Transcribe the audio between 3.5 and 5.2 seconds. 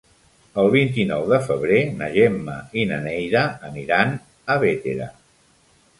aniran a Bétera.